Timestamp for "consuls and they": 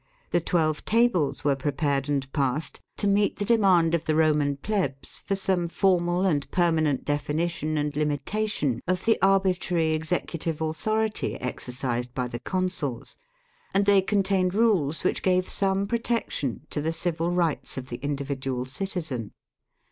12.39-14.01